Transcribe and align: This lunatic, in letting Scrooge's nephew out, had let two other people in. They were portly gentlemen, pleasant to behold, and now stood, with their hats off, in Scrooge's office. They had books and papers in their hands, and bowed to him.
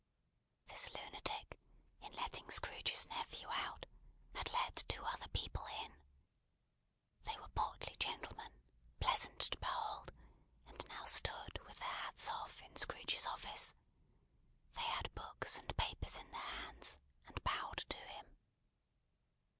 This 0.65 0.91
lunatic, 0.95 1.55
in 1.99 2.11
letting 2.13 2.49
Scrooge's 2.49 3.05
nephew 3.09 3.47
out, 3.51 3.85
had 4.33 4.51
let 4.51 4.83
two 4.87 5.05
other 5.05 5.27
people 5.27 5.67
in. 5.67 5.93
They 7.21 7.37
were 7.37 7.47
portly 7.49 7.95
gentlemen, 7.99 8.51
pleasant 8.99 9.37
to 9.41 9.59
behold, 9.59 10.11
and 10.65 10.83
now 10.87 11.05
stood, 11.05 11.59
with 11.67 11.77
their 11.77 11.87
hats 11.87 12.29
off, 12.31 12.63
in 12.63 12.75
Scrooge's 12.77 13.27
office. 13.27 13.75
They 14.73 14.81
had 14.81 15.13
books 15.13 15.59
and 15.59 15.77
papers 15.77 16.17
in 16.17 16.31
their 16.31 16.41
hands, 16.41 16.99
and 17.27 17.43
bowed 17.43 17.85
to 17.87 17.97
him. 17.97 18.25